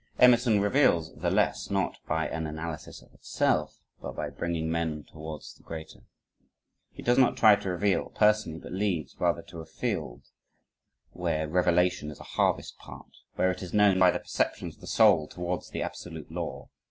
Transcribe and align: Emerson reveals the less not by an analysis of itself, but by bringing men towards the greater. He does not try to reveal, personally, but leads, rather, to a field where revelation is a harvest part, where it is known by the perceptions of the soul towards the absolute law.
Emerson 0.17 0.59
reveals 0.59 1.13
the 1.13 1.29
less 1.29 1.69
not 1.69 1.99
by 2.07 2.27
an 2.27 2.47
analysis 2.47 3.03
of 3.03 3.13
itself, 3.13 3.83
but 4.01 4.15
by 4.15 4.31
bringing 4.31 4.67
men 4.71 5.03
towards 5.03 5.53
the 5.53 5.61
greater. 5.61 5.99
He 6.89 7.03
does 7.03 7.19
not 7.19 7.37
try 7.37 7.55
to 7.57 7.69
reveal, 7.69 8.09
personally, 8.09 8.57
but 8.57 8.71
leads, 8.71 9.15
rather, 9.19 9.43
to 9.43 9.59
a 9.61 9.65
field 9.67 10.23
where 11.11 11.47
revelation 11.47 12.09
is 12.09 12.19
a 12.19 12.23
harvest 12.33 12.79
part, 12.79 13.15
where 13.35 13.51
it 13.51 13.61
is 13.61 13.75
known 13.75 13.99
by 13.99 14.09
the 14.09 14.17
perceptions 14.17 14.73
of 14.73 14.81
the 14.81 14.87
soul 14.87 15.27
towards 15.27 15.69
the 15.69 15.83
absolute 15.83 16.31
law. 16.31 16.69